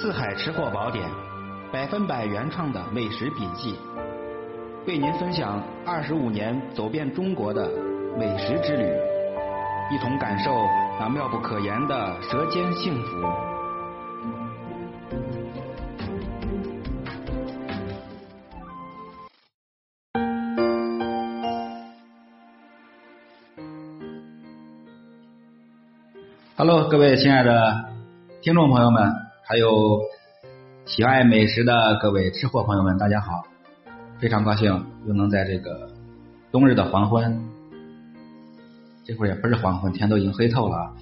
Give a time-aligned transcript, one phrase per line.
[0.00, 1.10] 四海吃货宝典，
[1.72, 3.76] 百分百原创的美食笔记，
[4.86, 7.68] 为您分享二十五年走遍中国的
[8.16, 8.84] 美食之旅，
[9.92, 10.52] 一同感受
[11.00, 13.08] 那妙不可言的舌尖幸福。
[26.56, 27.90] Hello，各位亲爱的
[28.42, 29.17] 听众朋友们，
[29.48, 30.02] 还有
[30.84, 33.46] 喜爱美食的各位吃货朋友们，大家好！
[34.20, 35.88] 非常高兴又能在这个
[36.52, 37.48] 冬日的黄昏，
[39.06, 40.94] 这会儿也不是黄昏，天都已经黑透了，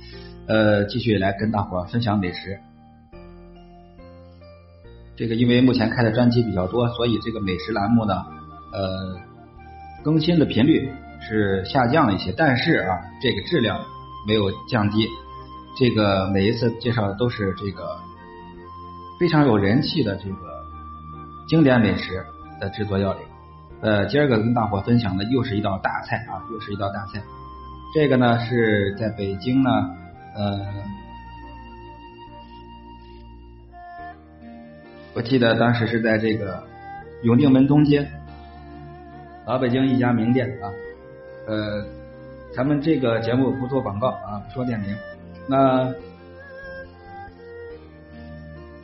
[0.47, 2.57] 呃，继续来跟大伙分享美食。
[5.17, 8.15] 这个因为目前开的专辑比较多，所以这个美食栏目呢，
[8.73, 9.19] 呃，
[10.05, 10.89] 更新的频率
[11.21, 13.85] 是下降了一些，但是啊，这个质量
[14.25, 15.09] 没有降低。
[15.77, 17.99] 这个每一次介绍的都是这个
[19.19, 20.65] 非常有人气的这个
[21.49, 22.25] 经典美食
[22.61, 23.23] 的制作要领。
[23.81, 27.23] 呃，今儿个跟大伙分享的又是一道大菜啊，又是一道大菜。
[27.95, 29.71] 这个呢是在北京呢，
[30.35, 30.61] 呃，
[35.15, 36.63] 我记得当时是在这个
[37.23, 38.07] 永定门东街，
[39.47, 40.73] 老北京一家名店啊。
[41.47, 41.85] 呃，
[42.55, 44.97] 咱们这个节目不做广告啊，不说店名。
[45.49, 45.93] 那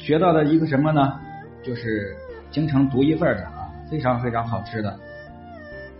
[0.03, 1.21] 学到的一个什么呢？
[1.63, 2.17] 就是
[2.51, 4.99] 京城独一份的啊，非常非常好吃的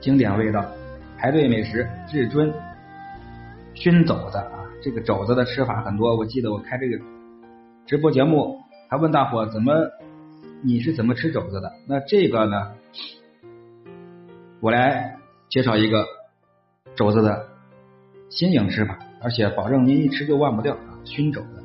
[0.01, 0.67] 经典味道，
[1.17, 2.53] 排队美食至尊
[3.75, 4.67] 熏肘子啊。
[4.83, 6.99] 这个肘子的吃法很多，我记得我开这个
[7.87, 8.59] 直播节目，
[8.91, 9.73] 还问大伙怎么
[10.63, 11.73] 你是怎么吃肘子的？
[11.87, 12.73] 那这个呢，
[14.59, 15.17] 我来
[15.49, 16.05] 介绍一个
[16.97, 17.47] 肘子的
[18.31, 18.99] 新颖吃法。
[19.25, 20.99] 而且保证您一吃就忘不掉啊！
[21.05, 21.62] 熏肘子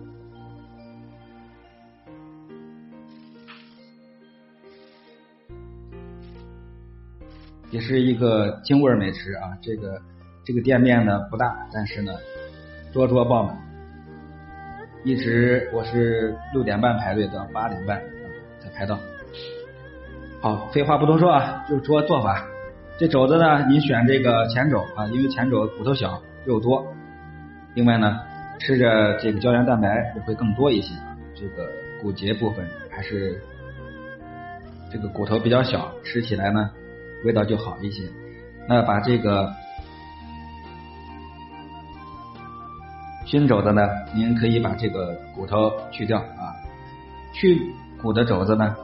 [7.71, 9.57] 也是一个京味美食啊。
[9.61, 10.01] 这个
[10.45, 12.13] 这个店面呢不大，但是呢
[12.93, 13.57] 桌桌爆满，
[15.03, 18.01] 一直我是六点半排队到八点半
[18.59, 18.97] 才排到。
[20.39, 22.45] 好，废话不多说啊，就说做法。
[22.99, 26.85] 这肘子呢，您选这个前肘啊，因为前肘骨头小肉多。
[27.75, 28.19] 另外呢，
[28.59, 30.93] 吃着这个胶原蛋白也会更多一些，
[31.35, 31.69] 这个
[32.01, 33.39] 骨节部分还是
[34.91, 36.71] 这个骨头比较小，吃起来呢
[37.25, 38.03] 味道就好一些。
[38.67, 39.53] 那把这个
[43.25, 46.55] 熏肘子呢，您可以把这个骨头去掉啊，
[47.33, 48.75] 去骨的肘子呢，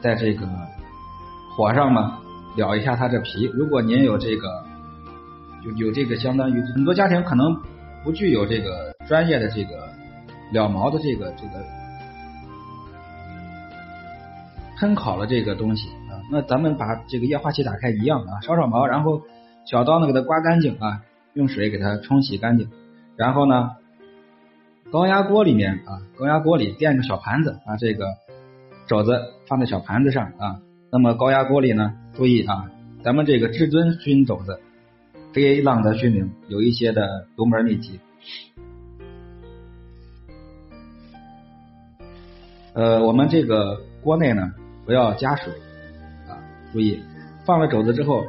[0.00, 0.46] 在这个
[1.56, 2.18] 火上嘛
[2.56, 3.44] 燎一下它这皮。
[3.54, 4.64] 如果您有这个
[5.64, 7.60] 有有这个相当于很多家庭可能。
[8.04, 9.92] 不具有这个专业的这个
[10.52, 11.64] 燎毛的这个这个
[14.78, 15.90] 喷烤了这个东西，
[16.30, 19.22] 那咱们把这个液化气打开一样啊，烧烧毛，然后
[19.64, 21.02] 小刀呢给它刮干净啊，
[21.34, 22.68] 用水给它冲洗干净，
[23.16, 23.76] 然后呢
[24.90, 28.06] 高压锅里面啊，高压锅里垫个小盘子，把这个
[28.86, 32.70] 肘子放在小盘子上啊，那么高压锅里呢，注意啊，
[33.02, 34.60] 咱们这个至尊熏肘子。
[35.30, 38.00] 非浪得虚名，有一些的独门秘籍。
[42.72, 44.54] 呃，我们这个锅内呢，
[44.86, 45.52] 不要加水，
[46.72, 47.02] 注意
[47.44, 48.26] 放了肘子之后，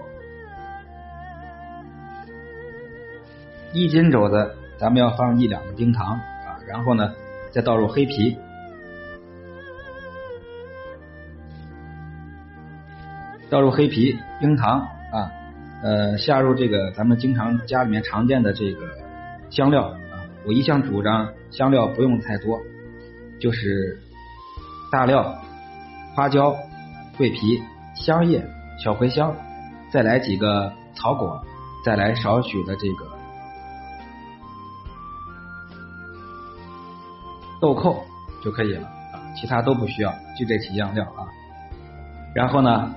[3.73, 7.13] 一斤肘子咱们要放一两个冰糖啊，然后呢
[7.51, 8.37] 再倒入黑皮，
[13.49, 14.79] 倒入黑皮、冰糖
[15.11, 15.31] 啊。
[15.81, 18.85] 呃，下入这个咱们经常家里面常见的这个
[19.49, 22.61] 香料啊，我一向主张香料不用太多，
[23.39, 23.97] 就是
[24.91, 25.41] 大料、
[26.13, 26.53] 花椒、
[27.17, 27.63] 桂皮、
[28.09, 28.43] 香叶、
[28.83, 29.35] 小茴香，
[29.91, 31.39] 再来几个草果，
[31.85, 33.05] 再来少许的这个
[37.61, 38.03] 豆蔻
[38.43, 38.89] 就可以了，
[39.39, 41.29] 其他都不需要，就这几样料啊。
[42.33, 42.91] 然后呢？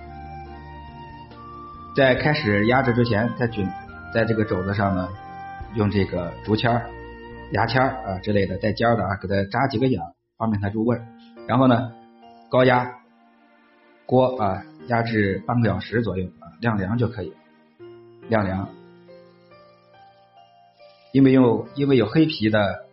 [1.95, 3.69] 在开始压制之前，在菌
[4.15, 5.11] 在这个肘子上呢，
[5.75, 6.81] 用这个竹签、
[7.51, 10.01] 牙签啊之类的带尖的啊，给它扎几个眼，
[10.39, 10.99] 方便它入味。
[11.47, 11.93] 然后呢，
[12.51, 12.95] 高压
[14.07, 17.33] 锅啊，压制半个小时左右啊，晾凉就可以，
[18.29, 18.69] 晾凉。
[21.13, 22.85] 因为有因为有黑皮的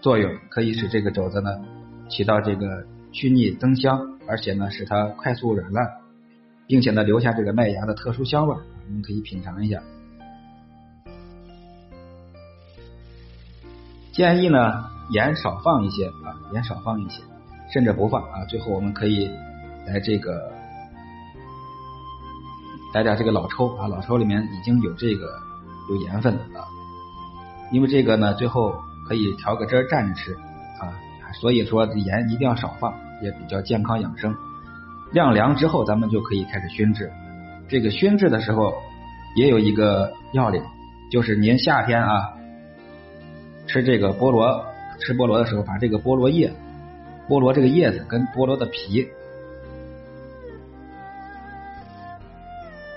[0.00, 1.64] 作用，可以使这个肘子呢
[2.08, 6.00] 起到这个去腻增香，而且呢使它快速软烂。
[6.66, 8.56] 并且呢，留下这个麦芽的特殊香味，
[8.86, 9.82] 你们可以品尝一下。
[14.12, 17.20] 建议呢，盐少放一些啊，盐少放一些。
[17.70, 18.46] 甚至不放啊。
[18.46, 19.30] 最后我们可以
[19.86, 20.53] 来这个
[22.94, 25.28] 来点这个老抽啊，老抽里面已经有这个
[25.90, 26.62] 有盐分啊，
[27.72, 28.72] 因为这个呢最后
[29.08, 30.32] 可以调个汁儿蘸着吃
[30.80, 30.94] 啊，
[31.40, 34.32] 所以说盐一定要少放，也比较健康养生。
[35.12, 37.10] 晾凉之后，咱们就可以开始熏制。
[37.68, 38.74] 这个熏制的时候
[39.34, 40.62] 也有一个要领，
[41.10, 42.34] 就是您夏天啊
[43.66, 44.64] 吃这个菠萝，
[45.00, 46.52] 吃菠萝的时候，把这个菠萝叶、
[47.28, 49.08] 菠萝这个叶子跟菠萝的皮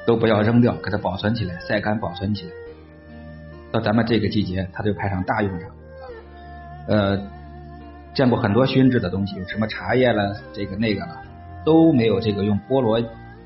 [0.08, 2.52] 都不要扔掉，给它保存起来，晒干保存起来。
[3.72, 5.70] 到咱们这个季节，它就派上大用场。
[6.88, 7.30] 呃，
[8.16, 11.22] 见过很多熏制的东西，有什么茶叶了，这个那个了，
[11.66, 13.00] 都没有这个用菠萝。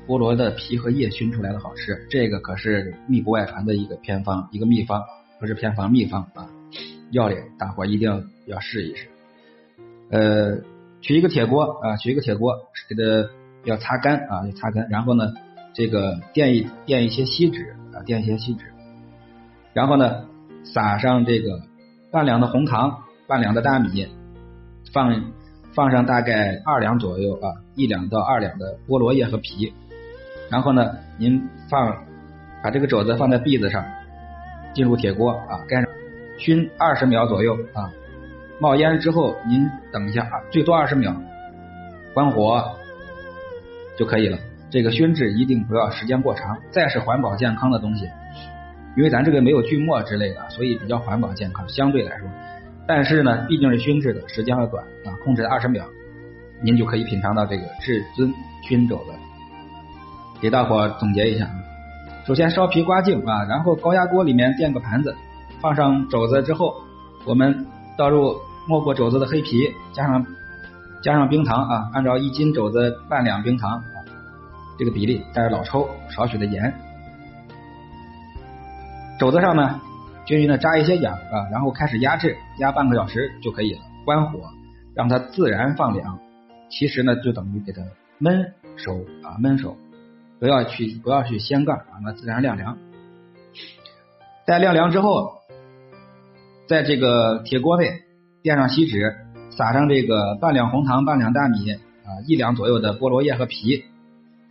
[0.04, 5.00] 菠萝的皮和叶熏出来的好吃，这个可是密不外传的一个偏方，一个秘方，
[5.38, 6.50] 不是偏方，秘方啊，
[7.12, 9.06] 要领，大伙一定要试一试。
[10.10, 10.58] 呃，
[11.00, 12.52] 取一个铁锅啊，取一个铁锅，
[12.88, 13.30] 给它
[13.64, 15.32] 要擦干啊，要擦干，然后呢，
[15.74, 18.66] 这个垫一垫一些锡纸啊，垫一些锡纸，
[19.72, 20.24] 然后呢，
[20.64, 21.60] 撒上这个
[22.10, 24.06] 半两的红糖，半两的大米，
[24.92, 25.32] 放
[25.74, 29.72] 放上大概二两左右啊，一两到二两的菠萝叶和皮。
[30.50, 32.04] 然后呢，您放
[32.62, 33.82] 把这个肘子放在篦子上，
[34.74, 35.88] 进入铁锅啊，盖上
[36.38, 37.90] 熏二十秒左右啊，
[38.60, 41.16] 冒烟之后您等一下啊，最多二十秒，
[42.12, 42.76] 关火
[43.96, 44.38] 就可以了。
[44.72, 46.56] 这个熏制一定不要时间过长。
[46.70, 48.08] 再是环保健康的东西，
[48.96, 52.26] 因为咱这个没有锯末之类的，所以比较环保健康，相对来说。
[52.86, 55.84] 但是呢，毕竟是熏制的，时间要短啊，控制在二十秒，
[56.62, 58.32] 您就可以品尝到这个至尊
[58.66, 59.12] 熏肘子。
[60.40, 61.50] 给大伙总结一下，
[62.24, 65.14] 首先烧皮刮净啊，然后高压锅里面垫个盘子，
[65.60, 66.74] 放上肘子之后，
[67.26, 67.66] 我们
[67.98, 68.36] 倒入
[68.66, 70.26] 没过肘子的黑皮，加上
[71.02, 73.84] 加上冰糖啊，按照一斤肘子半两冰糖
[74.82, 76.74] 这个比例，带着老抽少许的盐，
[79.16, 79.80] 肘子上呢
[80.26, 84.40] 均匀的扎一些眼啊，然后开始压制，压半个小时就可以了，关火
[84.92, 86.18] 让它自然放凉，
[86.68, 87.80] 其实呢就等于给它
[88.20, 89.76] 焖熟啊，焖熟。
[90.40, 92.76] 不要去不要去掀盖，让它自然晾凉。
[94.44, 95.34] 待晾凉之后，
[96.66, 98.02] 在这个铁锅内
[98.42, 99.14] 垫上锡纸，
[99.50, 103.84] 撒上这个半两红糖、半两大米啊，一两左右的菠萝叶和皮，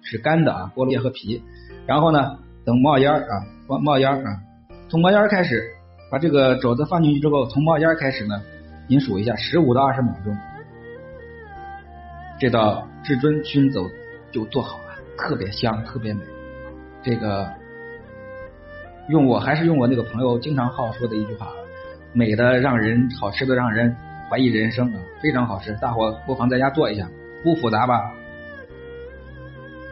[0.03, 1.41] 是干的啊，菠萝叶和皮。
[1.85, 4.41] 然后呢，等冒烟啊，冒冒烟啊，
[4.89, 5.63] 从冒烟开始，
[6.11, 8.41] 把这个肘子放进去之后，从冒烟开始呢，
[8.87, 10.37] 您数一下，十五到二十秒钟，
[12.39, 13.87] 这道至尊熏走
[14.31, 14.83] 就做好了。
[15.17, 16.21] 特别香，特别美。
[17.03, 17.47] 这个
[19.09, 21.47] 用我还是用我那个朋友经常好说的一句话：
[22.13, 23.95] 美的让人好吃的让人
[24.29, 25.73] 怀疑人生啊，非常好吃。
[25.81, 27.07] 大伙不妨在家做一下，
[27.43, 28.11] 不复杂吧？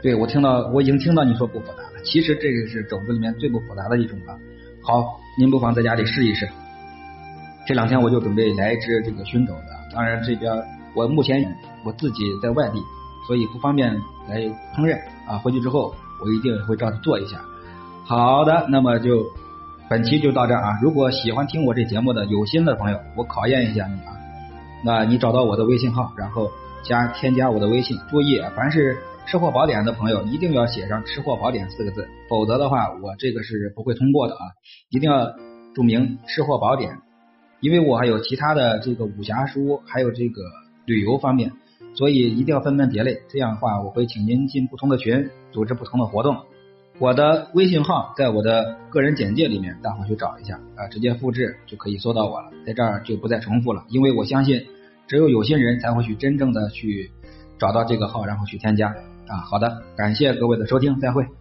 [0.01, 2.03] 对我听到我已经听到你说不复杂了。
[2.03, 4.37] 其实这个是肘子里面最不复杂的一种了。
[4.81, 6.47] 好，您不妨在家里试一试。
[7.67, 9.61] 这两天我就准备来一只这个熏肘子，
[9.93, 10.51] 当然这边
[10.95, 11.45] 我目前
[11.83, 12.79] 我自己在外地。
[13.27, 13.93] 所以不方便
[14.27, 14.39] 来
[14.75, 14.97] 烹饪
[15.27, 15.93] 啊，回去之后
[16.23, 17.39] 我一定会照着做一下。
[18.05, 19.23] 好的，那么就
[19.87, 20.79] 本期就到这啊。
[20.81, 24.17] 如果喜欢听我这节目的有心的朋友，我考验一下你啊。
[24.83, 26.49] 那你找到我的微信号，然后
[26.81, 27.95] 加添加我的微信。
[28.09, 28.97] 注意，啊凡是
[29.29, 34.41] 吃货宝典的朋友，一定要写上“吃货宝典”四个字，否则的话，我这个是不会通过的啊。
[34.89, 35.35] 一定要
[35.75, 36.97] 注明“吃货宝典”，
[37.61, 40.41] 因为我还有其他的这个武侠书，还有这个
[40.87, 41.51] 旅游方面。
[41.93, 46.35] 所以一定要分门别类，这样的话我会请您进不同的群，组织不同的活动。
[46.97, 52.49] 我的微信号在我的个人简介里面，大伙去找一下啊，直接复制就可以搜到我了。
[52.65, 54.65] 在这儿就不再重复了，因为我相信
[55.07, 57.11] 只有有心人才会去真正的去
[57.59, 58.91] 找到这个号，然后去添加
[59.29, 59.37] 啊。
[59.37, 61.38] 好的，感谢各位的收听，再会。